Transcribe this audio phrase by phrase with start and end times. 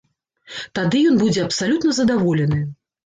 [0.79, 2.59] Тады ён будзе абсалютна задаволены.